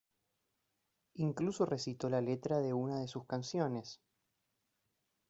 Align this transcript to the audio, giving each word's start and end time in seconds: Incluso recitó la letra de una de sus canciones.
Incluso 1.17 1.67
recitó 1.67 2.09
la 2.09 2.21
letra 2.21 2.57
de 2.59 2.73
una 2.73 2.99
de 2.99 3.07
sus 3.07 3.27
canciones. 3.27 4.01